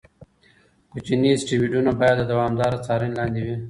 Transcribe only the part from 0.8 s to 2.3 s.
کوچني اسټروېډونه باید د